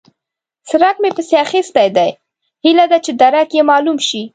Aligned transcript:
څرک 0.69 0.95
مې 1.01 1.09
پسې 1.15 1.35
اخيستی 1.45 1.87
دی؛ 1.95 2.11
هيله 2.63 2.85
ده 2.91 2.97
چې 3.05 3.11
درک 3.21 3.49
يې 3.57 3.61
مالوم 3.69 3.97
شي. 4.07 4.21